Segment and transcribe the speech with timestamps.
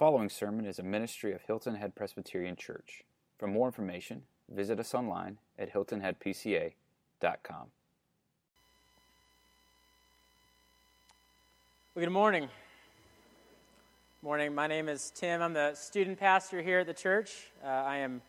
[0.00, 3.04] following sermon is a ministry of Hilton Head Presbyterian Church.
[3.36, 7.66] For more information, visit us online at hiltonheadpca.com.
[11.94, 12.48] Well, good morning.
[14.22, 14.54] Morning.
[14.54, 15.42] My name is Tim.
[15.42, 17.50] I'm the student pastor here at the church.
[17.62, 18.22] Uh, I am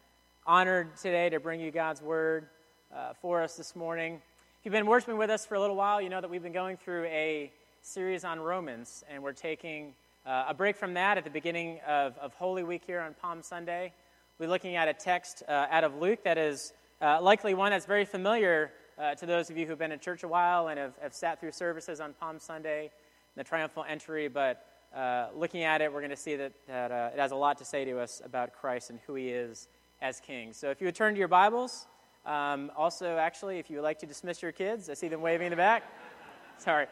[0.46, 2.48] honored today to bring you God's word
[2.94, 4.16] uh, for us this morning.
[4.16, 6.52] If you've been worshiping with us for a little while, you know that we've been
[6.52, 7.50] going through a
[7.82, 9.94] series on Romans, and we're taking
[10.26, 13.42] uh, a break from that at the beginning of, of Holy Week here on Palm
[13.42, 13.92] Sunday.
[14.38, 17.86] We're looking at a text uh, out of Luke that is uh, likely one that's
[17.86, 20.94] very familiar uh, to those of you who've been in church a while and have,
[21.02, 22.92] have sat through services on Palm Sunday,
[23.36, 24.28] the triumphal entry.
[24.28, 24.64] But
[24.96, 27.58] uh, looking at it, we're going to see that, that uh, it has a lot
[27.58, 29.70] to say to us about Christ and who he is
[30.02, 30.54] as king.
[30.54, 31.88] So if you would turn to your Bibles,
[32.28, 35.48] um, also, actually, if you would like to dismiss your kids, I see them waving
[35.48, 35.84] in the back.
[36.60, 36.86] Sorry.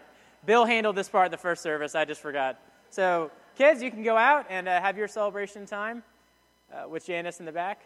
[0.45, 1.93] Bill handled this part of the first service.
[1.93, 2.59] I just forgot.
[2.91, 6.01] So, kids, you can go out and uh, have your celebration time
[6.73, 7.81] uh, with Janice in the back.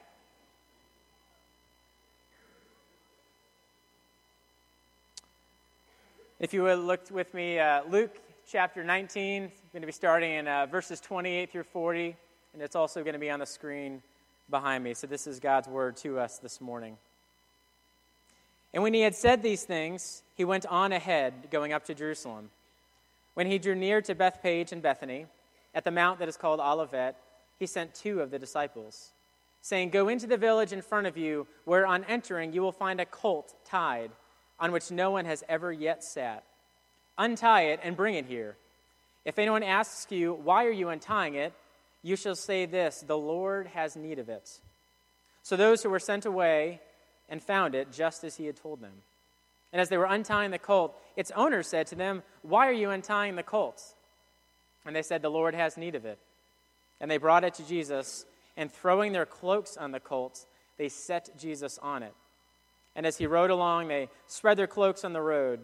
[6.39, 8.17] If you would look with me, uh, Luke
[8.49, 12.15] chapter 19, I'm going to be starting in uh, verses 28 through 40,
[12.53, 14.01] and it's also going to be on the screen
[14.49, 14.93] behind me.
[14.93, 16.95] So, this is God's word to us this morning.
[18.73, 22.51] And when he had said these things, he went on ahead, going up to Jerusalem.
[23.33, 25.25] When he drew near to Bethphage and Bethany,
[25.73, 27.15] at the mount that is called Olivet,
[27.57, 29.11] he sent two of the disciples,
[29.61, 32.99] saying, Go into the village in front of you, where on entering you will find
[32.99, 34.11] a colt tied,
[34.59, 36.43] on which no one has ever yet sat.
[37.17, 38.55] Untie it and bring it here.
[39.25, 41.53] If anyone asks you, Why are you untying it?
[42.03, 44.59] you shall say this The Lord has need of it.
[45.41, 46.81] So those who were sent away
[47.29, 49.01] and found it just as he had told them.
[49.73, 52.91] And as they were untying the colt, its owner said to them, Why are you
[52.91, 53.81] untying the colt?
[54.85, 56.19] And they said, The Lord has need of it.
[57.01, 60.45] And they brought it to Jesus, and throwing their cloaks on the colt,
[60.77, 62.13] they set Jesus on it.
[62.95, 65.59] And as he rode along, they spread their cloaks on the road.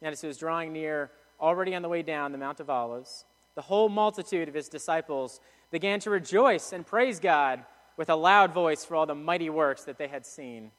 [0.00, 3.26] And as he was drawing near, already on the way down the Mount of Olives,
[3.54, 7.64] the whole multitude of his disciples began to rejoice and praise God
[7.98, 10.70] with a loud voice for all the mighty works that they had seen,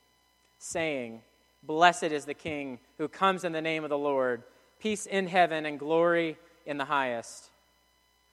[0.57, 1.21] saying,
[1.65, 4.43] Blessed is the King who comes in the name of the Lord.
[4.79, 7.49] Peace in heaven and glory in the highest.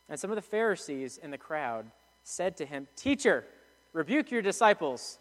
[0.09, 1.87] And some of the Pharisees in the crowd
[2.25, 3.45] said to him, Teacher,
[3.93, 5.19] rebuke your disciples.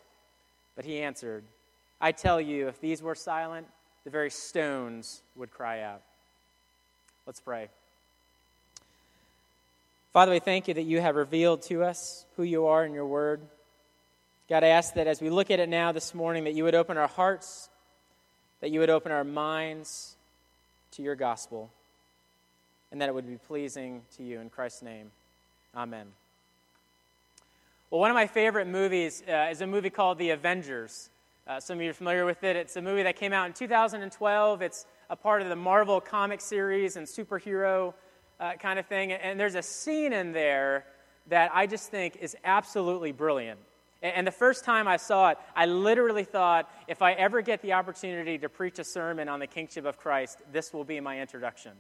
[0.76, 1.44] But he answered,
[2.02, 3.68] I tell you, if these were silent,
[4.04, 6.02] the very stones would cry out.
[7.28, 7.70] Let's pray.
[10.14, 13.06] Father, we thank you that you have revealed to us who you are in your
[13.06, 13.42] word.
[14.50, 16.74] God, I ask that as we look at it now this morning, that you would
[16.74, 17.69] open our hearts
[18.62, 20.16] that you would open our minds
[20.92, 21.70] to your gospel,
[22.92, 24.40] and that it would be pleasing to you.
[24.40, 25.12] In Christ's name,
[25.76, 26.08] amen.
[27.90, 31.10] Well, one of my favorite movies uh, is a movie called The Avengers.
[31.48, 32.56] Uh, some of you are familiar with it.
[32.56, 34.62] It's a movie that came out in 2012.
[34.62, 37.96] It's a part of the Marvel comic series and superhero
[38.40, 39.12] uh, kind of thing.
[39.12, 40.86] And there's a scene in there
[41.30, 43.60] that I just think is absolutely brilliant.
[44.02, 47.74] And the first time I saw it, I literally thought, if I ever get the
[47.74, 51.74] opportunity to preach a sermon on the kingship of Christ, this will be my introduction.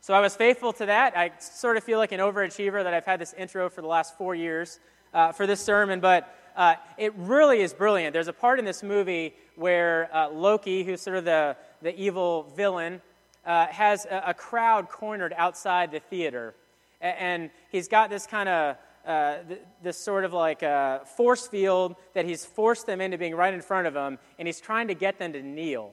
[0.00, 1.16] So I was faithful to that.
[1.16, 4.18] I sort of feel like an overachiever that I've had this intro for the last
[4.18, 4.80] four years
[5.14, 8.12] uh, for this sermon, but uh, it really is brilliant.
[8.12, 12.52] There's a part in this movie where uh, Loki, who's sort of the, the evil
[12.56, 13.00] villain,
[13.46, 16.54] uh, has a, a crowd cornered outside the theater.
[17.00, 18.76] And he's got this kind of
[19.06, 19.36] uh,
[19.82, 23.60] this sort of like a force field that he's forced them into being right in
[23.60, 25.92] front of him, and he's trying to get them to kneel.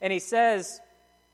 [0.00, 0.80] And he says,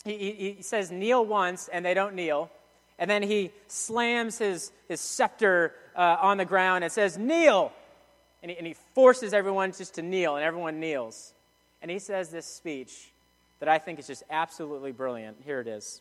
[0.04, 2.50] he, he says, kneel once, and they don't kneel.
[2.98, 7.72] And then he slams his, his scepter uh, on the ground and says, kneel.
[8.42, 11.32] And he, and he forces everyone just to kneel, and everyone kneels.
[11.80, 13.10] And he says this speech
[13.58, 15.38] that I think is just absolutely brilliant.
[15.44, 16.00] Here it is.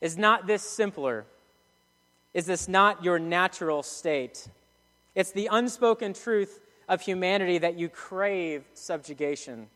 [0.00, 1.26] Is not this simpler?
[2.38, 4.46] Is this not your natural state?
[5.16, 9.66] It's the unspoken truth of humanity that you crave subjugation.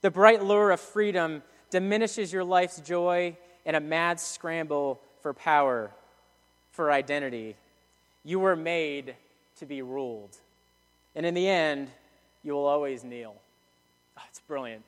[0.00, 1.40] The bright lure of freedom
[1.70, 5.92] diminishes your life's joy in a mad scramble for power,
[6.72, 7.54] for identity.
[8.24, 9.14] You were made
[9.60, 10.36] to be ruled.
[11.14, 11.90] And in the end,
[12.42, 13.36] you will always kneel.
[14.18, 14.82] Oh, it's brilliant.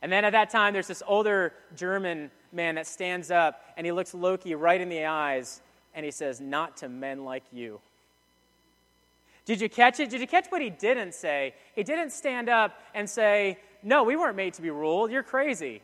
[0.00, 3.92] And then at that time, there's this older German man that stands up and he
[3.92, 5.60] looks Loki right in the eyes
[5.94, 7.80] and he says, Not to men like you.
[9.44, 10.10] Did you catch it?
[10.10, 11.54] Did you catch what he didn't say?
[11.74, 15.10] He didn't stand up and say, No, we weren't made to be ruled.
[15.10, 15.82] You're crazy.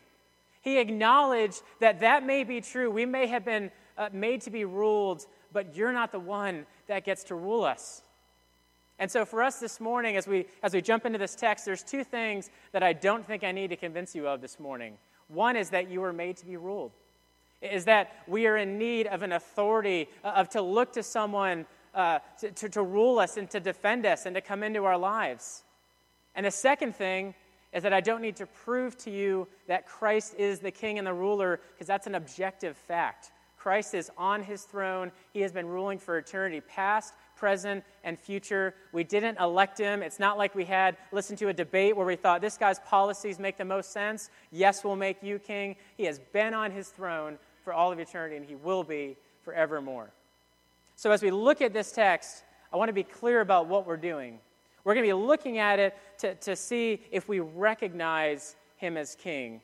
[0.61, 2.91] He acknowledged that that may be true.
[2.91, 7.05] We may have been uh, made to be ruled, but you're not the one that
[7.05, 8.01] gets to rule us.
[8.99, 11.83] And so for us this morning, as we, as we jump into this text, there's
[11.83, 14.97] two things that I don't think I need to convince you of this morning.
[15.29, 16.91] One is that you were made to be ruled,
[17.61, 21.65] is that we are in need of an authority, uh, of to look to someone
[21.93, 24.97] uh, to, to, to rule us and to defend us and to come into our
[24.97, 25.63] lives.
[26.35, 27.33] And the second thing
[27.73, 31.05] is that I don't need to prove to you that Christ is the king and
[31.05, 33.31] the ruler, because that's an objective fact.
[33.57, 35.11] Christ is on his throne.
[35.33, 38.73] He has been ruling for eternity past, present, and future.
[38.93, 40.01] We didn't elect him.
[40.01, 43.37] It's not like we had listened to a debate where we thought this guy's policies
[43.37, 44.29] make the most sense.
[44.51, 45.75] Yes, we'll make you king.
[45.97, 50.09] He has been on his throne for all of eternity, and he will be forevermore.
[50.95, 53.97] So as we look at this text, I want to be clear about what we're
[53.97, 54.39] doing.
[54.83, 59.15] We're going to be looking at it to, to see if we recognize him as
[59.15, 59.61] king.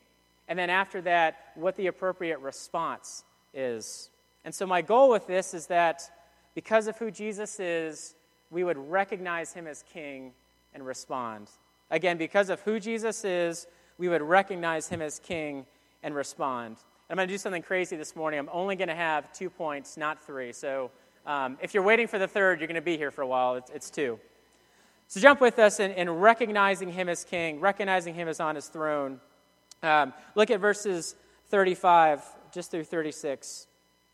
[0.48, 4.10] And then after that, what the appropriate response is.
[4.44, 6.10] And so, my goal with this is that
[6.54, 8.16] because of who Jesus is,
[8.52, 10.34] we would recognize him as king
[10.74, 11.50] and respond.
[11.90, 15.66] Again, because of who Jesus is, we would recognize him as king
[16.04, 16.78] and respond.
[17.10, 18.40] I'm going to do something crazy this morning.
[18.40, 20.52] I'm only going to have two points, not three.
[20.52, 20.90] So,
[21.28, 23.56] um, if you're waiting for the third, you're going to be here for a while.
[23.56, 24.19] It's, it's two.
[25.07, 28.68] So jump with us in, in, recognizing him as king, recognizing him as on his
[28.68, 29.19] throne.
[29.84, 31.16] Um, look at verses
[31.50, 33.68] 35 just through 36.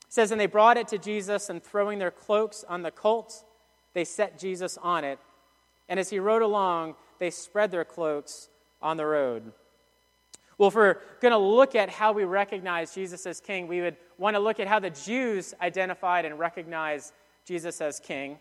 [0.08, 3.44] It says, And they brought it to Jesus, and throwing their cloaks on the colt,
[3.94, 5.20] they set Jesus on it.
[5.88, 8.50] And as he rode along, they spread their cloaks
[8.82, 9.54] on the road.
[10.62, 13.98] Well, if we're going to look at how we recognize Jesus as king, we would
[14.20, 17.14] want to look at how the Jews identified and recognized
[17.46, 18.38] Jesus as king.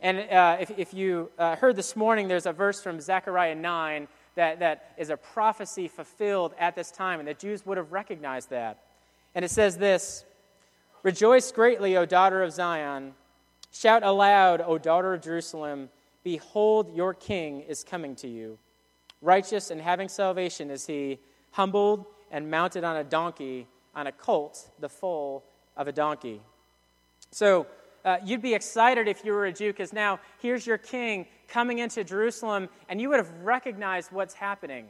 [0.00, 4.08] And uh, if, if, you uh, heard this morning, there's a verse from Zechariah 9
[4.34, 8.50] that, that is a prophecy fulfilled at this time, and the Jews would have recognized
[8.50, 8.80] that.
[9.36, 10.24] And it says this
[11.04, 13.14] Rejoice greatly, O daughter of Zion.
[13.70, 15.90] Shout aloud, O daughter of Jerusalem.
[16.24, 18.58] Behold, your king is coming to you.
[19.20, 21.18] Righteous and having salvation is he,
[21.50, 25.44] humbled and mounted on a donkey, on a colt, the foal
[25.76, 26.40] of a donkey.
[27.30, 27.66] So
[28.04, 31.78] uh, you'd be excited if you were a Jew, because now here's your king coming
[31.78, 34.86] into Jerusalem, and you would have recognized what's happening.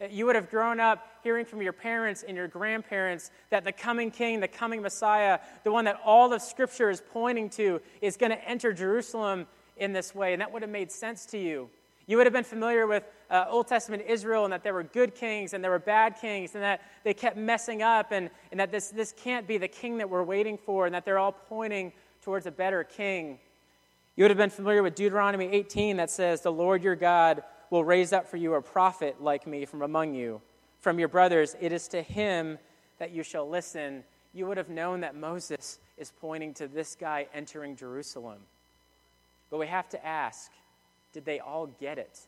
[0.00, 3.72] Uh, you would have grown up hearing from your parents and your grandparents that the
[3.72, 8.16] coming king, the coming Messiah, the one that all of Scripture is pointing to, is
[8.16, 9.46] going to enter Jerusalem
[9.76, 10.32] in this way.
[10.32, 11.70] And that would have made sense to you.
[12.06, 15.14] You would have been familiar with uh, Old Testament Israel and that there were good
[15.14, 18.70] kings and there were bad kings and that they kept messing up and, and that
[18.70, 21.92] this, this can't be the king that we're waiting for and that they're all pointing
[22.22, 23.38] towards a better king.
[24.16, 27.84] You would have been familiar with Deuteronomy 18 that says, The Lord your God will
[27.84, 30.40] raise up for you a prophet like me from among you.
[30.80, 32.58] From your brothers, it is to him
[32.98, 34.04] that you shall listen.
[34.32, 38.38] You would have known that Moses is pointing to this guy entering Jerusalem.
[39.50, 40.50] But we have to ask
[41.12, 42.18] did they all get it?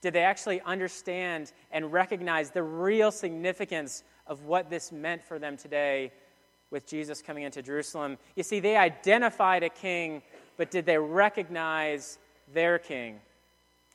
[0.00, 5.56] Did they actually understand and recognize the real significance of what this meant for them
[5.56, 6.12] today
[6.70, 8.16] with Jesus coming into Jerusalem?
[8.36, 10.22] You see, they identified a king,
[10.56, 12.18] but did they recognize
[12.52, 13.20] their king?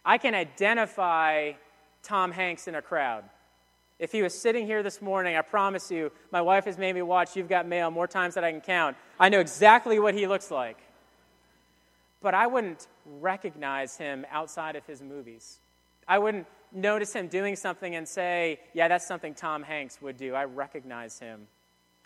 [0.04, 1.54] I can identify
[2.04, 3.24] Tom Hanks in a crowd.
[3.98, 7.02] If he was sitting here this morning, I promise you, my wife has made me
[7.02, 8.98] watch You've Got Mail more times than I can count.
[9.20, 10.78] I know exactly what he looks like
[12.26, 12.88] but I wouldn't
[13.22, 15.60] recognize him outside of his movies.
[16.08, 20.36] I wouldn't notice him doing something and say, yeah, that's something Tom Hanks would do.
[20.36, 21.48] I recognize him.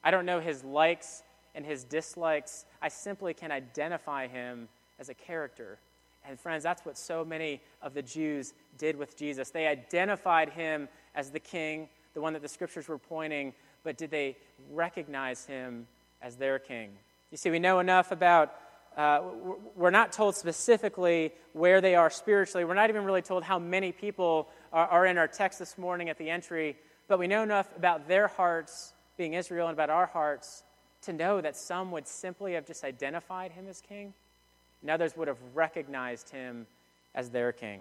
[0.03, 1.23] I don't know his likes
[1.55, 2.65] and his dislikes.
[2.81, 5.79] I simply can identify him as a character.
[6.27, 9.49] And friends, that's what so many of the Jews did with Jesus.
[9.49, 13.53] They identified him as the king, the one that the scriptures were pointing,
[13.83, 14.37] but did they
[14.71, 15.87] recognize him
[16.21, 16.91] as their king?
[17.31, 18.53] You see, we know enough about
[18.97, 19.21] uh,
[19.75, 22.65] we're not told specifically where they are spiritually.
[22.65, 26.09] We're not even really told how many people are, are in our text this morning
[26.09, 26.75] at the entry,
[27.07, 30.63] but we know enough about their hearts, being Israel, and about our hearts,
[31.03, 34.13] to know that some would simply have just identified him as king,
[34.81, 36.67] and others would have recognized him
[37.15, 37.79] as their king.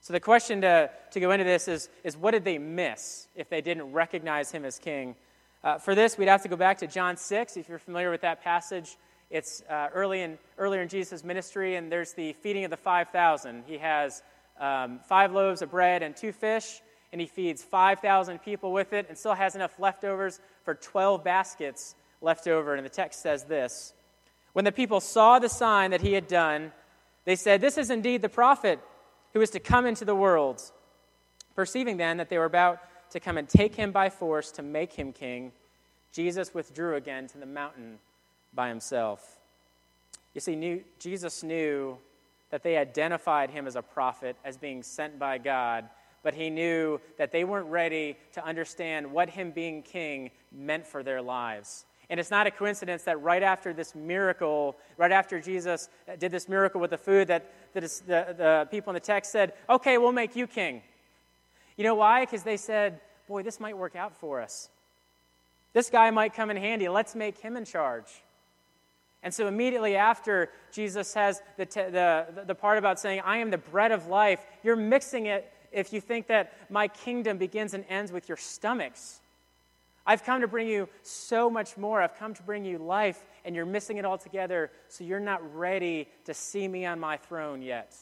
[0.00, 3.48] So the question to, to go into this is, is what did they miss if
[3.48, 5.14] they didn't recognize him as king?
[5.62, 8.20] Uh, for this, we'd have to go back to John 6, if you're familiar with
[8.20, 8.98] that passage.
[9.30, 13.64] It's uh, early in, earlier in Jesus' ministry, and there's the feeding of the 5,000.
[13.66, 14.22] He has
[14.60, 16.80] um, five loaves of bread and two fish,
[17.12, 21.94] and he feeds 5,000 people with it and still has enough leftovers for 12 baskets
[22.20, 22.74] left over.
[22.74, 23.94] And the text says this
[24.52, 26.72] When the people saw the sign that he had done,
[27.24, 28.80] they said, This is indeed the prophet
[29.32, 30.60] who is to come into the world.
[31.54, 34.92] Perceiving then that they were about to come and take him by force to make
[34.92, 35.52] him king,
[36.12, 37.98] Jesus withdrew again to the mountain
[38.54, 39.38] by himself.
[40.34, 41.96] You see, knew, Jesus knew
[42.50, 45.88] that they identified him as a prophet, as being sent by God,
[46.22, 51.02] but he knew that they weren't ready to understand what him being king meant for
[51.02, 51.84] their lives.
[52.10, 56.48] And it's not a coincidence that right after this miracle, right after Jesus did this
[56.48, 60.12] miracle with the food, that, that the, the people in the text said, Okay, we'll
[60.12, 60.82] make you king.
[61.76, 62.24] You know why?
[62.24, 64.68] Because they said, Boy, this might work out for us.
[65.72, 66.88] This guy might come in handy.
[66.88, 68.22] Let's make him in charge.
[69.24, 73.50] And so immediately after Jesus has the, te- the, the part about saying, I am
[73.50, 77.84] the bread of life, you're mixing it if you think that my kingdom begins and
[77.88, 79.20] ends with your stomachs.
[80.06, 82.02] I've come to bring you so much more.
[82.02, 85.56] I've come to bring you life, and you're missing it all together, so you're not
[85.56, 87.96] ready to see me on my throne yet.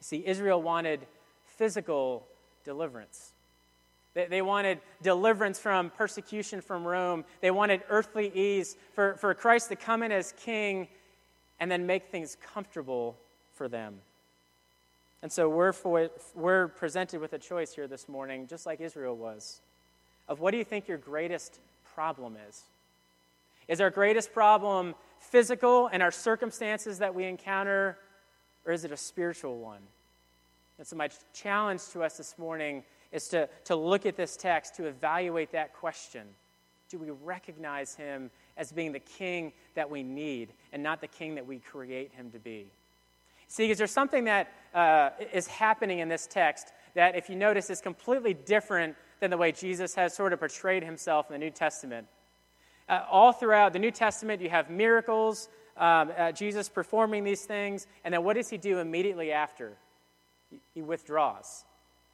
[0.00, 1.06] You see, Israel wanted
[1.46, 2.26] physical
[2.64, 3.32] deliverance.
[4.14, 7.24] They, wanted deliverance from persecution from Rome.
[7.40, 10.88] They wanted earthly ease for, for Christ to come in as king
[11.60, 13.16] and then make things comfortable
[13.54, 14.00] for them.
[15.22, 19.16] And so we're, for, we're presented with a choice here this morning, just like Israel
[19.16, 19.60] was
[20.30, 21.58] of what do you think your greatest
[21.92, 22.62] problem is?
[23.68, 27.98] Is our greatest problem physical and our circumstances that we encounter,
[28.64, 29.80] or is it a spiritual one?
[30.78, 34.76] And so, my challenge to us this morning is to, to look at this text,
[34.76, 36.26] to evaluate that question.
[36.88, 41.34] Do we recognize him as being the king that we need and not the king
[41.36, 42.66] that we create him to be?
[43.48, 47.70] See, is there something that uh, is happening in this text that, if you notice,
[47.70, 51.50] is completely different than the way Jesus has sort of portrayed himself in the New
[51.50, 52.06] Testament.
[52.88, 57.86] Uh, all throughout the New Testament, you have miracles, um, uh, Jesus performing these things,
[58.04, 59.72] and then what does he do immediately after?
[60.50, 61.64] He, he withdraws,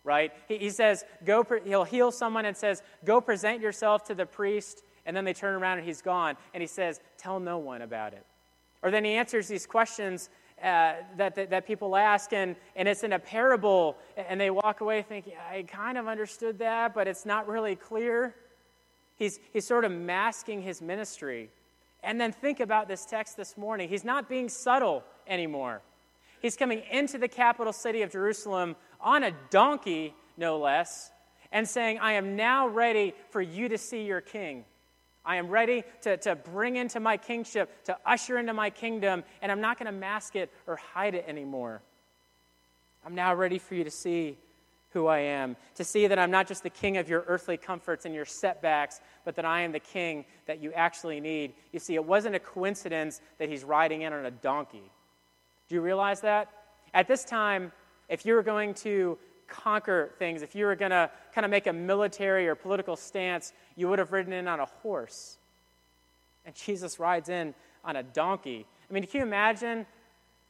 [0.07, 0.33] right?
[0.49, 4.85] He, he says, go, he'll heal someone and says, go present yourself to the priest,
[5.05, 8.15] and then they turn around and he's gone, and he says, tell no one about
[8.15, 8.25] it.
[8.83, 10.31] Or then he answers these questions
[10.63, 14.81] uh, that, that, that, people ask, and, and it's in a parable, and they walk
[14.81, 18.35] away thinking, I kind of understood that, but it's not really clear.
[19.17, 21.51] He's, he's sort of masking his ministry.
[22.03, 23.89] And then think about this text this morning.
[23.89, 25.83] He's not being subtle anymore.
[26.41, 31.11] He's coming into the capital city of Jerusalem on a donkey, no less,
[31.53, 34.65] and saying, I am now ready for you to see your king.
[35.25, 39.51] I am ready to, to bring into my kingship, to usher into my kingdom, and
[39.51, 41.83] I'm not going to mask it or hide it anymore.
[43.05, 44.37] I'm now ready for you to see
[44.93, 48.07] who I am, to see that I'm not just the king of your earthly comforts
[48.07, 51.53] and your setbacks, but that I am the king that you actually need.
[51.73, 54.91] You see, it wasn't a coincidence that he's riding in on a donkey.
[55.69, 56.51] Do you realize that?
[56.95, 57.73] At this time,
[58.09, 61.67] if you were going to conquer things, if you were going to kind of make
[61.67, 65.39] a military or political stance, you would have ridden in on a horse.
[66.45, 68.67] And Jesus rides in on a donkey.
[68.89, 69.87] I mean, can you imagine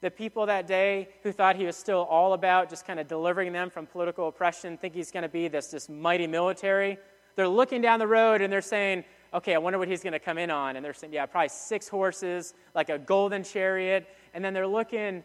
[0.01, 3.53] the people that day who thought he was still all about just kind of delivering
[3.53, 6.99] them from political oppression, think he's going to be this, this mighty military?
[7.35, 10.19] They're looking down the road and they're saying, okay, I wonder what he's going to
[10.19, 10.77] come in on.
[10.77, 14.07] And they're saying, yeah, probably six horses, like a golden chariot.
[14.33, 15.25] And then they're looking and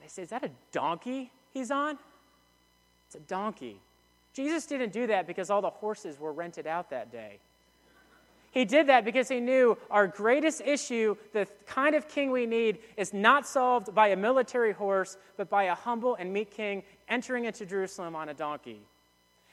[0.00, 1.98] they say, is that a donkey he's on?
[3.06, 3.76] It's a donkey.
[4.32, 7.38] Jesus didn't do that because all the horses were rented out that day.
[8.52, 12.78] He did that because he knew our greatest issue, the kind of king we need,
[12.96, 17.44] is not solved by a military horse, but by a humble and meek king entering
[17.44, 18.80] into Jerusalem on a donkey.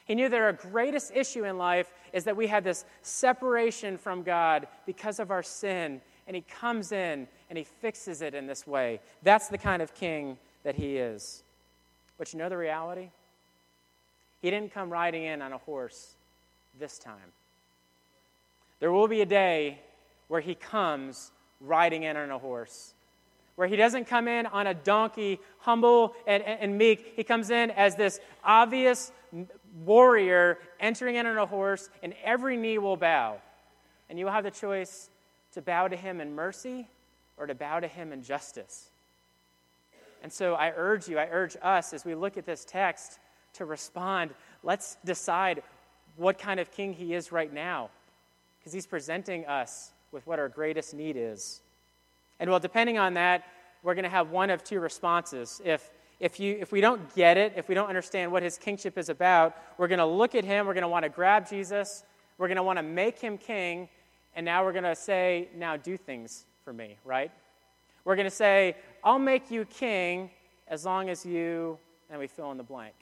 [0.05, 4.23] He knew that our greatest issue in life is that we have this separation from
[4.23, 8.65] God because of our sin, and he comes in and he fixes it in this
[8.65, 8.99] way.
[9.21, 11.43] That's the kind of king that he is.
[12.17, 13.09] But you know the reality?
[14.41, 16.15] He didn't come riding in on a horse
[16.79, 17.33] this time.
[18.79, 19.79] There will be a day
[20.27, 21.31] where he comes
[21.62, 22.93] riding in on a horse,
[23.55, 27.13] where he doesn't come in on a donkey, humble and, and, and meek.
[27.15, 29.12] He comes in as this obvious
[29.83, 33.38] warrior entering in on a horse, and every knee will bow.
[34.09, 35.09] And you will have the choice
[35.53, 36.88] to bow to him in mercy
[37.38, 38.89] or to bow to him in justice.
[40.27, 43.19] And so I urge you, I urge us as we look at this text
[43.53, 44.31] to respond,
[44.62, 45.63] let's decide
[46.17, 47.91] what kind of king he is right now.
[48.60, 51.62] Because he's presenting us with what our greatest need is.
[52.41, 53.46] And well, depending on that,
[53.84, 55.62] we're going to have one of two responses.
[55.63, 58.98] If, if, you, if we don't get it, if we don't understand what his kingship
[58.98, 62.03] is about, we're going to look at him, we're going to want to grab Jesus,
[62.38, 63.88] we're going to want to make him king,
[64.36, 67.31] and now we're going to say, now do things for me, right?
[68.07, 70.29] We're going to say, I'll make you king
[70.67, 71.77] as long as you,
[72.09, 72.93] and we fill in the blank.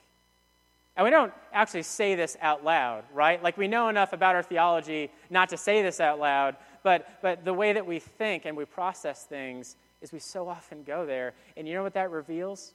[0.96, 3.42] And we don't actually say this out loud, right?
[3.42, 7.44] Like we know enough about our theology not to say this out loud, but, but
[7.44, 11.34] the way that we think and we process things is we so often go there.
[11.56, 12.72] And you know what that reveals?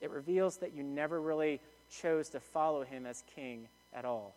[0.00, 1.60] It reveals that you never really
[1.90, 4.32] chose to follow him as king at all.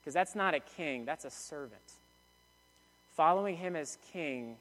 [0.00, 1.82] Because that's not a king, that's a servant.
[3.16, 4.54] Following him as king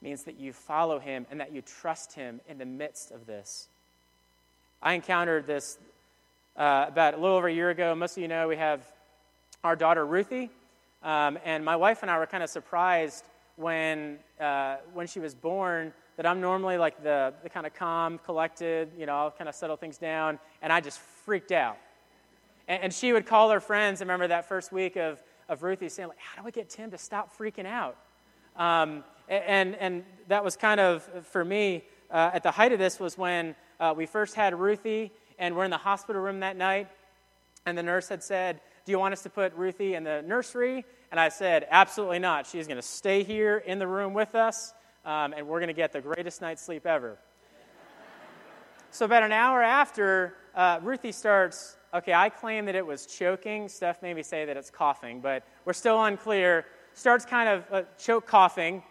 [0.00, 3.68] means that you follow him and that you trust him in the midst of this.
[4.82, 5.78] I encountered this
[6.56, 7.94] uh, about a little over a year ago.
[7.94, 8.82] Most of you know we have
[9.64, 10.50] our daughter Ruthie,
[11.02, 13.24] um, and my wife and I were kind of surprised
[13.56, 18.18] when uh, when she was born that I'm normally like the, the kind of calm,
[18.18, 21.78] collected, you know, I'll kind of settle things down, and I just freaked out.
[22.66, 24.02] And, and she would call her friends.
[24.02, 26.90] I remember that first week of, of Ruthie saying, like, how do we get Tim
[26.90, 27.96] to stop freaking out?
[28.56, 32.98] Um, and, and that was kind of, for me, uh, at the height of this
[32.98, 36.88] was when uh, we first had Ruthie, and we're in the hospital room that night,
[37.66, 40.84] and the nurse had said, Do you want us to put Ruthie in the nursery?
[41.10, 42.46] And I said, Absolutely not.
[42.46, 44.72] She's going to stay here in the room with us,
[45.04, 47.18] um, and we're going to get the greatest night's sleep ever.
[48.90, 53.68] so, about an hour after, uh, Ruthie starts, okay, I claim that it was choking.
[53.68, 56.64] Steph made me say that it's coughing, but we're still unclear.
[56.94, 58.82] Starts kind of uh, choke coughing.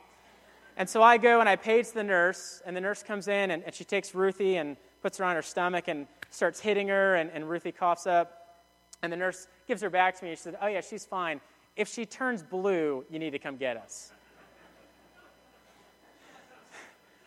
[0.78, 3.64] And so I go and I page the nurse, and the nurse comes in and,
[3.64, 7.32] and she takes Ruthie and puts her on her stomach and starts hitting her, and,
[7.34, 8.62] and Ruthie coughs up.
[9.02, 10.32] And the nurse gives her back to me.
[10.32, 11.42] She said, Oh, yeah, she's fine.
[11.76, 14.12] If she turns blue, you need to come get us.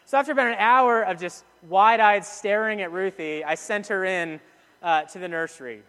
[0.06, 4.04] so after about an hour of just wide eyed staring at Ruthie, I sent her
[4.04, 4.40] in
[4.80, 5.82] uh, to the nursery.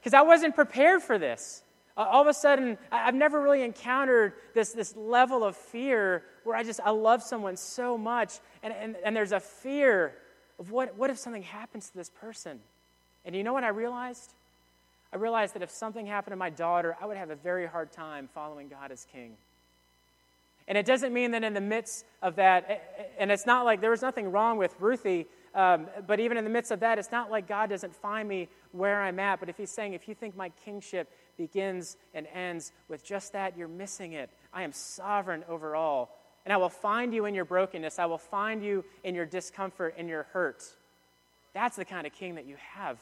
[0.00, 1.61] Because I wasn't prepared for this.
[1.96, 6.56] Uh, all of a sudden, I've never really encountered this, this level of fear where
[6.56, 10.14] I just, I love someone so much, and, and, and there's a fear
[10.58, 12.60] of what, what if something happens to this person?
[13.24, 14.32] And you know what I realized?
[15.12, 17.92] I realized that if something happened to my daughter, I would have a very hard
[17.92, 19.36] time following God as king.
[20.68, 23.90] And it doesn't mean that in the midst of that, and it's not like there
[23.90, 27.30] was nothing wrong with Ruthie, um, but even in the midst of that, it's not
[27.30, 29.38] like God doesn't find me where I'm at.
[29.38, 33.56] But if He's saying, if you think my kingship begins and ends with just that,
[33.56, 34.30] you're missing it.
[34.52, 36.18] I am sovereign over all.
[36.44, 37.98] And I will find you in your brokenness.
[37.98, 40.64] I will find you in your discomfort, in your hurt.
[41.54, 42.98] That's the kind of king that you have.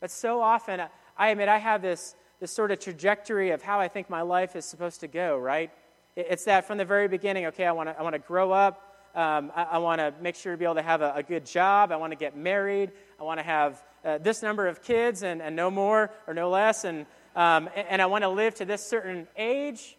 [0.00, 0.82] But so often,
[1.16, 4.56] I admit I have this, this sort of trajectory of how I think my life
[4.56, 5.70] is supposed to go, right?
[6.16, 8.94] It's that from the very beginning, okay, I want to I wanna grow up.
[9.14, 11.46] Um, I, I want to make sure to be able to have a, a good
[11.46, 11.92] job.
[11.92, 12.90] I want to get married.
[13.20, 16.50] I want to have uh, this number of kids and, and no more or no
[16.50, 16.84] less.
[16.84, 19.96] And, um, and I want to live to this certain age.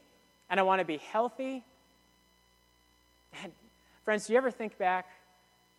[0.50, 1.64] And I want to be healthy.
[3.44, 3.52] And
[4.04, 5.08] friends, do you ever think back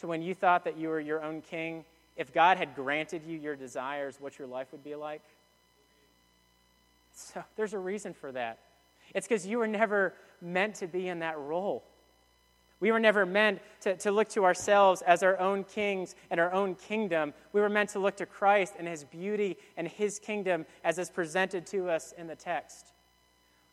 [0.01, 1.85] to when you thought that you were your own king?
[2.17, 5.23] If God had granted you your desires, what your life would be like?
[7.15, 8.59] So there's a reason for that.
[9.15, 10.13] It's because you were never
[10.43, 11.83] meant to be in that role.
[12.79, 16.53] We were never meant to, to look to ourselves as our own kings and our
[16.53, 17.33] own kingdom.
[17.53, 21.09] We were meant to look to Christ and his beauty and his kingdom as is
[21.09, 22.93] presented to us in the text.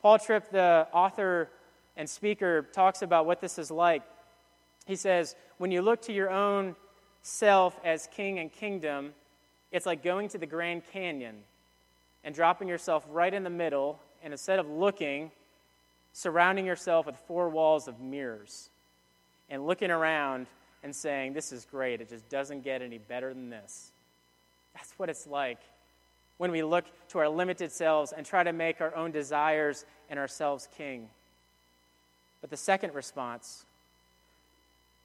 [0.01, 1.49] Paul Tripp, the author
[1.97, 4.03] and speaker, talks about what this is like.
[4.85, 6.75] He says, When you look to your own
[7.21, 9.13] self as king and kingdom,
[9.71, 11.35] it's like going to the Grand Canyon
[12.23, 15.31] and dropping yourself right in the middle, and instead of looking,
[16.13, 18.69] surrounding yourself with four walls of mirrors
[19.49, 20.47] and looking around
[20.84, 22.01] and saying, This is great.
[22.01, 23.91] It just doesn't get any better than this.
[24.73, 25.60] That's what it's like
[26.38, 30.19] when we look to our limited selves and try to make our own desires and
[30.19, 31.08] ourselves king.
[32.41, 33.65] But the second response,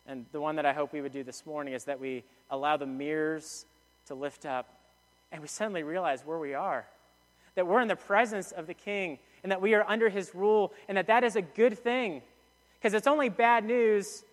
[0.07, 2.77] and the one that I hope we would do this morning, is that we allow
[2.77, 3.66] the mirrors
[4.07, 4.66] to lift up
[5.31, 6.87] and we suddenly realize where we are.
[7.55, 10.72] That we're in the presence of the King and that we are under his rule
[10.88, 12.22] and that that is a good thing.
[12.81, 14.24] Because it's only bad news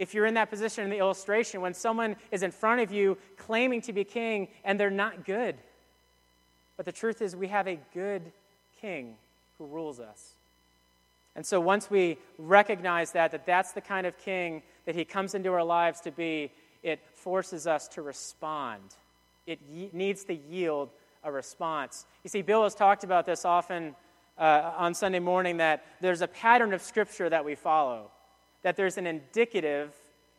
[0.00, 3.18] if you're in that position in the illustration when someone is in front of you
[3.36, 5.54] claiming to be king and they're not good.
[6.78, 8.22] But the truth is, we have a good
[8.80, 9.16] king
[9.58, 10.32] who rules us.
[11.36, 15.34] And so once we recognize that, that that's the kind of king that he comes
[15.34, 16.50] into our lives to be,
[16.82, 18.80] it forces us to respond.
[19.46, 19.58] It
[19.92, 20.88] needs to yield
[21.22, 22.06] a response.
[22.24, 23.94] You see, Bill has talked about this often
[24.38, 28.10] uh, on Sunday morning that there's a pattern of scripture that we follow
[28.62, 29.94] that there's an indicative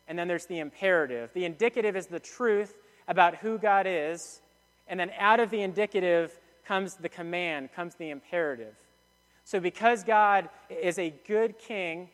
[0.08, 1.32] and then there's the imperative.
[1.34, 2.76] The indicative is the truth
[3.08, 4.42] about who God is,
[4.88, 8.76] and then out of the indicative comes the command, comes the imperative.
[9.44, 12.10] So, because God is a good king,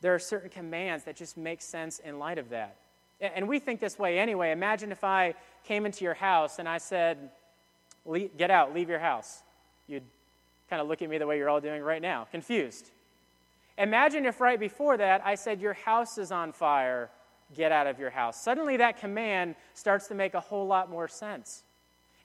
[0.00, 2.76] there are certain commands that just make sense in light of that.
[3.20, 4.52] And we think this way anyway.
[4.52, 5.34] Imagine if I
[5.64, 7.30] came into your house and I said,
[8.38, 9.42] Get out, leave your house.
[9.86, 10.04] You'd
[10.70, 12.90] kind of look at me the way you're all doing right now, confused.
[13.78, 17.10] Imagine if right before that I said, Your house is on fire,
[17.54, 18.42] get out of your house.
[18.42, 21.62] Suddenly that command starts to make a whole lot more sense.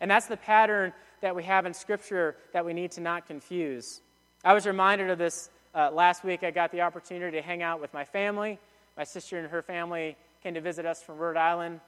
[0.01, 4.01] And that's the pattern that we have in Scripture that we need to not confuse.
[4.43, 6.43] I was reminded of this uh, last week.
[6.43, 8.59] I got the opportunity to hang out with my family.
[8.97, 11.79] My sister and her family came to visit us from Rhode Island.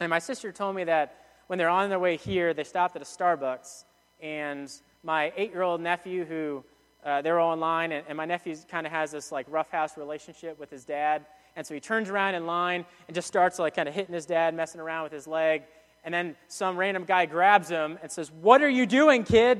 [0.00, 1.16] And my sister told me that
[1.48, 3.84] when they're on their way here, they stopped at a Starbucks.
[4.22, 6.64] And my eight year old nephew, who
[7.04, 10.70] uh, they're online, and, and my nephew kind of has this like roughhouse relationship with
[10.70, 11.26] his dad.
[11.56, 14.24] And so he turns around in line and just starts like kind of hitting his
[14.24, 15.62] dad, messing around with his leg.
[16.04, 19.58] And then some random guy grabs him and says, What are you doing, kid?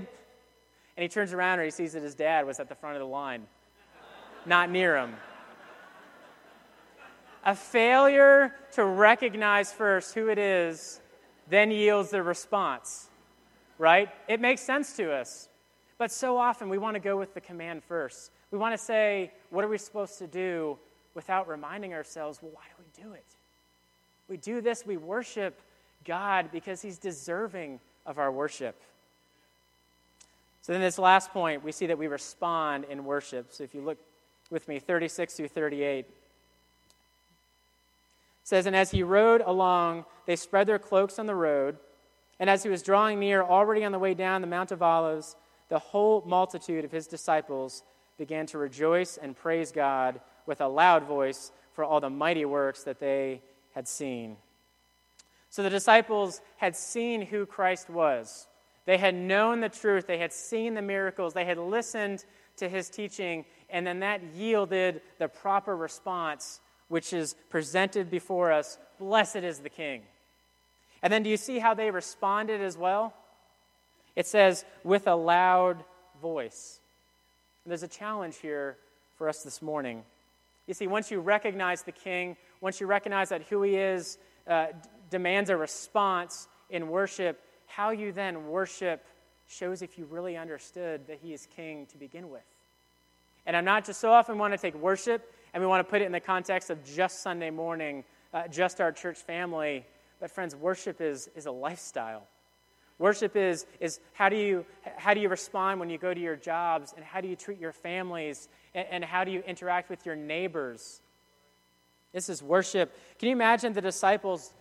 [0.97, 3.01] And he turns around and he sees that his dad was at the front of
[3.01, 3.47] the line,
[4.47, 5.15] not near him.
[7.45, 11.01] A failure to recognize first who it is
[11.49, 13.09] then yields the response,
[13.79, 14.09] right?
[14.29, 15.49] It makes sense to us.
[16.03, 18.33] But so often we want to go with the command first.
[18.51, 20.77] We want to say, What are we supposed to do?
[21.15, 23.25] without reminding ourselves, Well, why do we do it?
[24.29, 25.61] We do this, we worship
[26.05, 28.75] God because He's deserving of our worship.
[30.63, 33.53] So, then this last point, we see that we respond in worship.
[33.53, 33.99] So, if you look
[34.51, 36.05] with me, 36 through 38
[38.43, 41.77] says, And as he rode along, they spread their cloaks on the road.
[42.41, 45.37] And as he was drawing near, already on the way down the Mount of Olives,
[45.73, 47.83] the whole multitude of his disciples
[48.19, 52.85] began to rejoice and praise God with a loud voice for all the mighty works
[52.85, 53.41] that they
[53.75, 54.37] had seen.
[55.49, 58.49] So the disciples had seen who Christ was.
[58.85, 60.07] They had known the truth.
[60.07, 61.33] They had seen the miracles.
[61.33, 62.27] They had listened
[62.59, 63.47] to his teaching.
[63.71, 69.71] And then that yielded the proper response which is presented before us Blessed is the
[69.71, 70.03] King.
[71.03, 73.15] And then do you see how they responded as well?
[74.17, 75.85] It says, with a loud
[76.21, 76.81] voice.
[77.65, 78.77] And there's a challenge here
[79.17, 80.03] for us this morning.
[80.67, 84.67] You see, once you recognize the King, once you recognize that who he is uh,
[84.67, 89.05] d- demands a response in worship, how you then worship
[89.49, 92.43] shows if you really understood that he is King to begin with.
[93.47, 96.01] And I'm not just so often want to take worship and we want to put
[96.01, 99.85] it in the context of just Sunday morning, uh, just our church family.
[100.21, 102.27] But, friends, worship is, is a lifestyle.
[103.03, 104.65] Worship is, is how, do you,
[104.97, 107.59] how do you respond when you go to your jobs, and how do you treat
[107.59, 111.01] your families, and, and how do you interact with your neighbors?
[112.13, 112.97] This is worship.
[113.19, 114.55] Can you imagine the disciples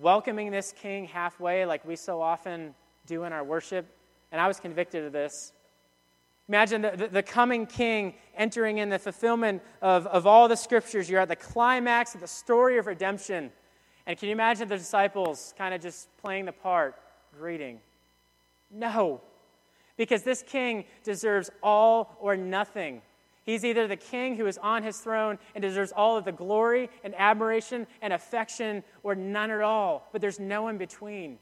[0.00, 3.84] welcoming this king halfway, like we so often do in our worship?
[4.32, 5.52] And I was convicted of this.
[6.48, 11.10] Imagine the, the, the, coming king entering in the fulfillment of, of all the scriptures.
[11.10, 13.52] You're at the climax of the story of redemption.
[14.06, 16.94] And can you imagine the disciples kind of just playing the part,
[17.38, 17.80] greeting?
[18.70, 19.20] No,
[19.96, 23.02] because this king deserves all or nothing.
[23.44, 26.90] He's either the king who is on his throne and deserves all of the glory
[27.02, 30.06] and admiration and affection, or none at all.
[30.12, 31.38] But there's no in between.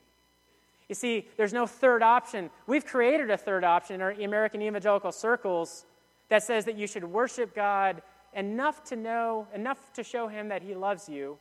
[0.89, 2.51] You see, there's no third option.
[2.69, 5.85] We've created a third option in our American evangelical circles
[6.29, 8.03] that says that you should worship God
[8.35, 11.39] enough to know, enough to show Him that He loves you,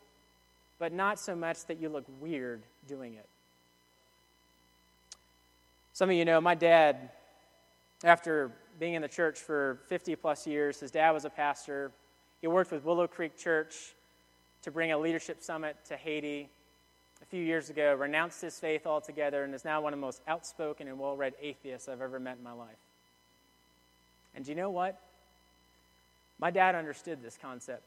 [0.79, 3.27] but not so much that you look weird doing it.
[5.95, 7.09] Some of you know my dad,
[8.03, 11.89] after being in the church for 50 plus years, his dad was a pastor.
[12.41, 13.95] He worked with Willow Creek Church
[14.63, 16.49] to bring a leadership summit to Haiti
[17.21, 20.19] a few years ago, renounced his faith altogether, and is now one of the most
[20.27, 22.75] outspoken and well read atheists I've ever met in my life.
[24.35, 24.99] And do you know what?
[26.39, 27.83] My dad understood this concept.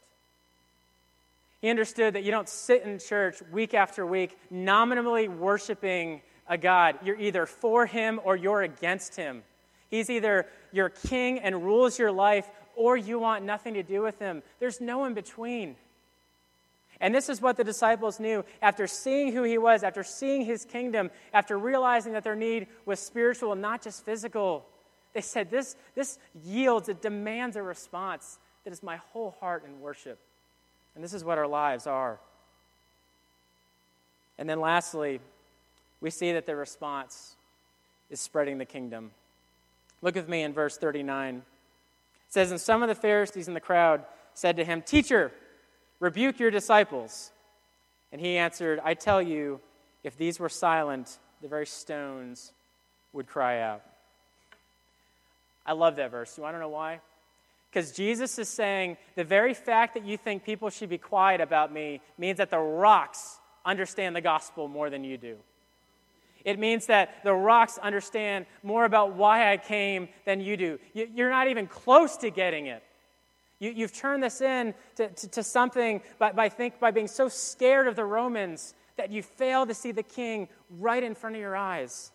[1.61, 6.97] He understood that you don't sit in church week after week nominally worshiping a God.
[7.05, 9.43] You're either for him or you're against him.
[9.89, 14.19] He's either your king and rules your life or you want nothing to do with
[14.19, 14.43] him.
[14.59, 15.75] There's no in between.
[17.01, 20.65] And this is what the disciples knew after seeing who he was, after seeing his
[20.65, 24.65] kingdom, after realizing that their need was spiritual and not just physical.
[25.13, 29.79] They said, This, this yields, it demands a response that is my whole heart in
[29.79, 30.19] worship.
[30.95, 32.19] And this is what our lives are.
[34.37, 35.21] And then lastly,
[36.01, 37.35] we see that the response
[38.09, 39.11] is spreading the kingdom.
[40.01, 41.35] Look with me in verse 39.
[41.35, 41.43] It
[42.29, 45.31] says, And some of the Pharisees in the crowd said to him, Teacher,
[45.99, 47.31] Rebuke your disciples.
[48.11, 49.59] And he answered, I tell you,
[50.03, 52.53] if these were silent, the very stones
[53.13, 53.83] would cry out.
[55.65, 56.35] I love that verse.
[56.37, 57.01] You want to know why?
[57.69, 61.71] Because Jesus is saying the very fact that you think people should be quiet about
[61.71, 65.35] me means that the rocks understand the gospel more than you do.
[66.45, 70.79] It means that the rocks understand more about why I came than you do.
[70.93, 72.83] You're not even close to getting it.
[73.59, 77.27] You, have turned this in to, to, to something by, by, think, by being so
[77.27, 80.47] scared of the Romans that you fail to see the king
[80.79, 82.11] right in front of your eyes.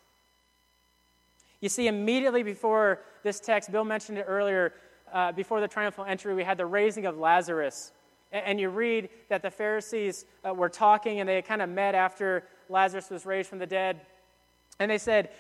[1.61, 4.73] You see, immediately before this text, Bill mentioned it earlier,
[5.13, 7.93] uh, before the triumphal entry, we had the raising of Lazarus.
[8.33, 11.95] And, and you read that the Pharisees uh, were talking and they kind of met
[11.95, 14.01] after Lazarus was raised from the dead.
[14.79, 15.31] And they said,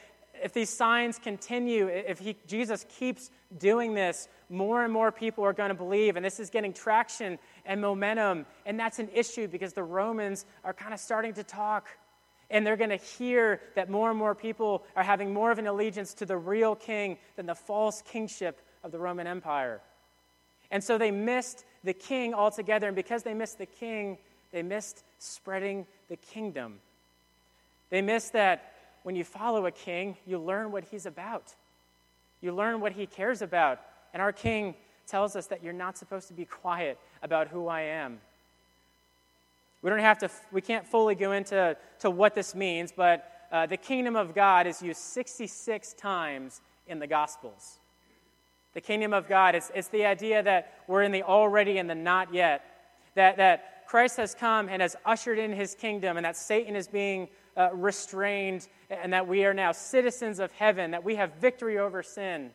[0.42, 5.52] if these signs continue, if he, Jesus keeps doing this, more and more people are
[5.52, 6.16] going to believe.
[6.16, 8.46] And this is getting traction and momentum.
[8.66, 11.88] And that's an issue because the Romans are kind of starting to talk.
[12.50, 15.66] And they're going to hear that more and more people are having more of an
[15.66, 19.80] allegiance to the real king than the false kingship of the Roman Empire.
[20.70, 22.88] And so they missed the king altogether.
[22.88, 24.18] And because they missed the king,
[24.52, 26.80] they missed spreading the kingdom.
[27.90, 28.73] They missed that
[29.04, 31.54] when you follow a king, you learn what he's about.
[32.40, 33.80] You learn what he cares about.
[34.12, 34.74] And our king
[35.06, 38.18] tells us that you're not supposed to be quiet about who I am.
[39.82, 43.66] We don't have to, we can't fully go into to what this means, but uh,
[43.66, 47.78] the kingdom of God is used 66 times in the Gospels.
[48.72, 51.94] The kingdom of God, it's, it's the idea that we're in the already and the
[51.94, 52.64] not yet.
[53.14, 56.88] That, that Christ has come and has ushered in his kingdom, and that Satan is
[56.88, 61.78] being uh, restrained, and that we are now citizens of heaven, that we have victory
[61.78, 62.50] over sin,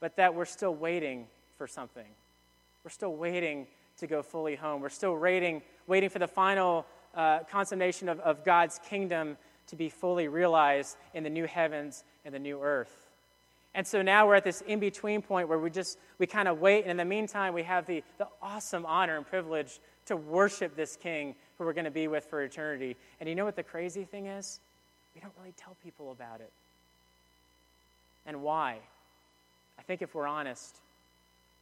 [0.00, 2.06] but that we're still waiting for something.
[2.84, 3.66] We're still waiting
[3.98, 4.80] to go fully home.
[4.80, 9.36] We're still waiting, waiting for the final uh, consummation of, of God's kingdom
[9.68, 13.06] to be fully realized in the new heavens and the new earth.
[13.74, 16.60] And so now we're at this in between point where we just, we kind of
[16.60, 16.82] wait.
[16.82, 19.78] And in the meantime, we have the, the awesome honor and privilege
[20.10, 22.96] to worship this king who we're going to be with for eternity.
[23.18, 24.60] And you know what the crazy thing is?
[25.14, 26.52] We don't really tell people about it.
[28.26, 28.78] And why?
[29.78, 30.76] I think if we're honest,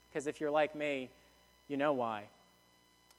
[0.08, 1.08] because if you're like me,
[1.68, 2.24] you know why.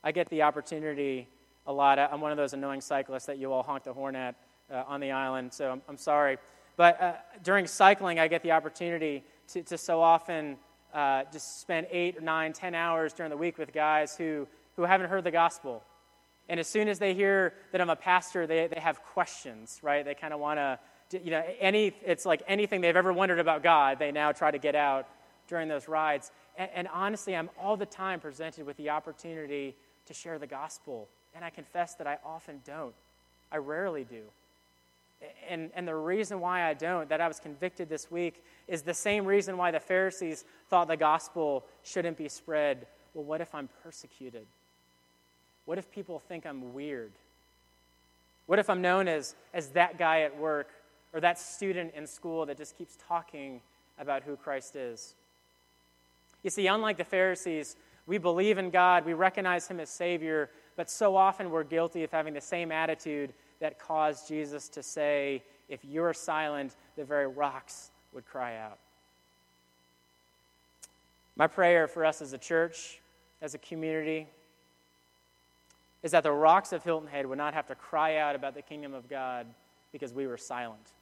[0.04, 1.28] I get the opportunity
[1.68, 2.00] a lot.
[2.00, 4.36] I'm one of those annoying cyclists that you all honk the horn at
[4.72, 6.38] uh, on the island, so I'm, I'm sorry.
[6.78, 7.14] But uh,
[7.44, 10.58] during cycling, I get the opportunity to, to so often
[10.94, 14.48] uh, just spend eight, nine, ten hours during the week with guys who,
[14.80, 15.84] who haven't heard the gospel
[16.50, 20.04] and as soon as they hear that I'm a pastor, they, they have questions, right?
[20.04, 20.80] They kind of want to,
[21.24, 24.58] you know, any, it's like anything they've ever wondered about God, they now try to
[24.58, 25.08] get out
[25.48, 26.32] during those rides.
[26.58, 29.76] And, and honestly, I'm all the time presented with the opportunity
[30.08, 31.08] to share the gospel.
[31.36, 32.96] And I confess that I often don't.
[33.52, 34.24] I rarely do.
[35.48, 38.94] And, and the reason why I don't, that I was convicted this week, is the
[38.94, 42.88] same reason why the Pharisees thought the gospel shouldn't be spread.
[43.14, 44.48] Well, what if I'm persecuted?
[45.70, 47.12] What if people think I'm weird?
[48.48, 50.68] What if I'm known as, as that guy at work
[51.14, 53.62] or that student in school that just keeps talking
[54.00, 55.14] about who Christ is?
[56.42, 57.76] You see, unlike the Pharisees,
[58.08, 62.10] we believe in God, we recognize Him as Savior, but so often we're guilty of
[62.10, 67.92] having the same attitude that caused Jesus to say, If you're silent, the very rocks
[68.12, 68.80] would cry out.
[71.36, 73.02] My prayer for us as a church,
[73.40, 74.26] as a community,
[76.04, 78.62] is that the rocks of Hilton Head would not have to cry out about the
[78.62, 79.46] kingdom of God
[79.92, 80.94] because we were silent.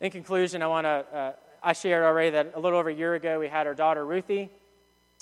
[0.00, 3.14] In conclusion, I want to, uh, I shared already that a little over a year
[3.14, 4.48] ago we had our daughter Ruthie.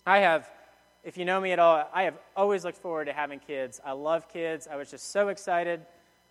[0.07, 0.49] I have,
[1.03, 3.81] if you know me at all, I have always looked forward to having kids.
[3.85, 4.69] I love kids.
[4.71, 5.81] I was just so excited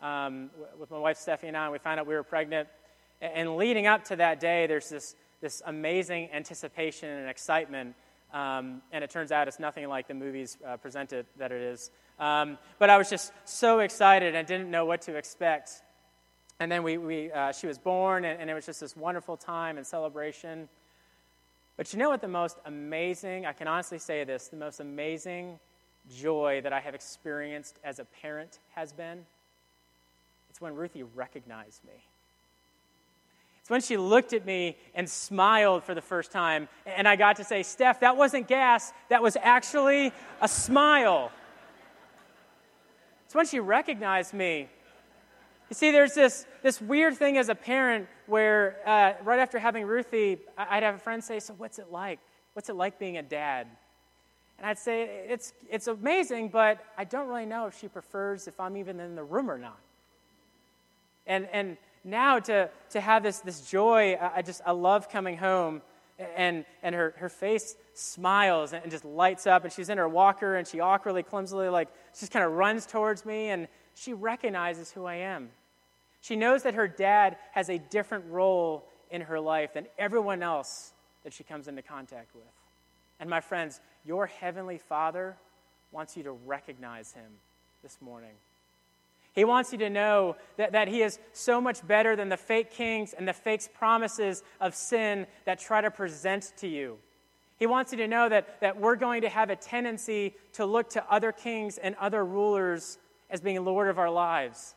[0.01, 0.49] um,
[0.79, 2.69] with my wife Steffi and I, we found out we were pregnant.
[3.21, 7.95] And leading up to that day, there's this, this amazing anticipation and excitement
[8.33, 11.91] um, and it turns out it's nothing like the movies uh, presented that it is.
[12.19, 15.71] Um, but I was just so excited and didn't know what to expect.
[16.59, 19.37] And then we, we, uh, she was born, and, and it was just this wonderful
[19.37, 20.67] time and celebration.
[21.77, 25.59] But you know what the most amazing, I can honestly say this, the most amazing
[26.09, 29.25] joy that I have experienced as a parent has been?
[30.49, 32.03] It's when Ruthie recognized me.
[33.67, 37.35] It's when she looked at me and smiled for the first time, and I got
[37.35, 41.33] to say, Steph, that wasn't gas, that was actually a smile.
[43.25, 44.69] It's when she recognized me.
[45.69, 49.85] You see, there's this, this weird thing as a parent where uh, right after having
[49.85, 52.19] Ruthie, I'd have a friend say, So, what's it like?
[52.53, 53.67] What's it like being a dad?
[54.59, 58.61] And I'd say, It's, it's amazing, but I don't really know if she prefers if
[58.61, 59.79] I'm even in the room or not.
[61.25, 61.75] And, and
[62.07, 65.81] now to, to have this, this joy, I just I love coming home
[66.35, 70.55] and, and her, her face smiles and just lights up, and she's in her walker,
[70.55, 75.05] and she awkwardly, clumsily, like, just kind of runs towards me, and she recognizes who
[75.05, 75.49] I am.
[76.21, 80.93] She knows that her dad has a different role in her life than everyone else
[81.23, 82.43] that she comes into contact with.
[83.19, 85.35] And my friends, your heavenly Father
[85.91, 87.31] wants you to recognize him
[87.83, 88.33] this morning.
[89.37, 92.71] He wants you to know that, that He is so much better than the fake
[92.71, 96.97] kings and the fake promises of sin that try to present to you.
[97.59, 100.89] He wants you to know that, that we're going to have a tendency to look
[100.89, 102.97] to other kings and other rulers
[103.29, 104.73] as being Lord of our lives.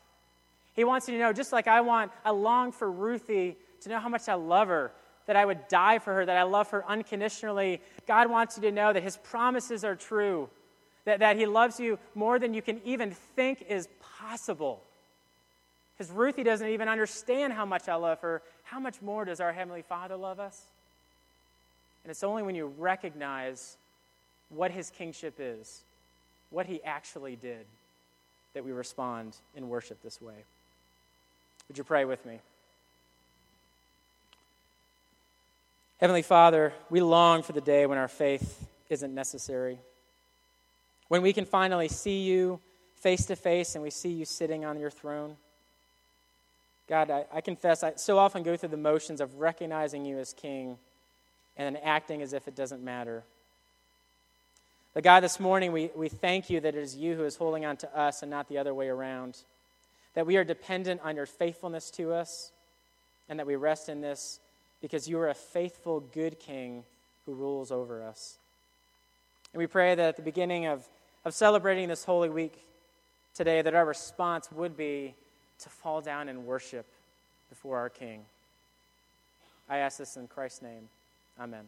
[0.75, 3.97] He wants you to know, just like I want, I long for Ruthie to know
[3.97, 4.91] how much I love her,
[5.25, 7.81] that I would die for her, that I love her unconditionally.
[8.05, 10.51] God wants you to know that His promises are true,
[11.05, 13.87] that, that He loves you more than you can even think is
[14.21, 14.81] possible.
[15.97, 18.41] Because Ruthie doesn't even understand how much I love her.
[18.63, 20.61] How much more does our Heavenly Father love us?
[22.03, 23.77] And it's only when you recognize
[24.49, 25.81] what His kingship is,
[26.49, 27.65] what He actually did,
[28.53, 30.33] that we respond in worship this way.
[31.67, 32.39] Would you pray with me?
[35.99, 39.77] Heavenly Father, we long for the day when our faith isn't necessary.
[41.09, 42.59] When we can finally see you
[43.01, 45.35] face to face and we see you sitting on your throne.
[46.87, 50.33] God, I, I, confess, I so often go through the motions of recognizing you as
[50.33, 50.77] King
[51.57, 53.23] and then acting as if it doesn't matter.
[54.93, 57.65] But God, this morning we, we thank you that it is you who is holding
[57.65, 59.37] on to us and not the other way around.
[60.13, 62.51] That we are dependent on your faithfulness to us
[63.29, 64.39] and that we rest in this
[64.81, 66.83] because you are a faithful, good King
[67.25, 68.37] who rules over us.
[69.53, 70.85] And we pray that at the beginning of,
[71.23, 72.61] of celebrating this Holy Week,
[73.33, 75.13] today that our response would be
[75.59, 76.85] to fall down and worship
[77.49, 78.21] before our King.
[79.69, 80.89] I ask this in Christ's name.
[81.39, 81.67] Amen.